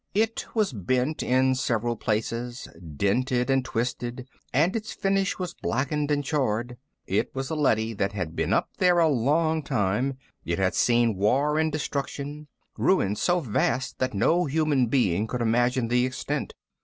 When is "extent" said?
16.07-16.55